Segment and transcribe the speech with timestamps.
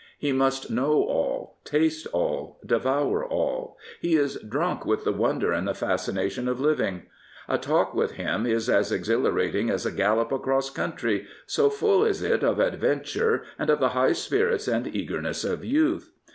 [0.17, 3.77] He must know all, taste all, deyqjir all.
[3.99, 7.03] He is drunk with the wonder and the fascination of living.
[7.47, 12.23] A talk with him is as exhilarating as a gallop across country, so full is
[12.23, 16.11] it of adventure, and of the high spirits and eagerness of youth.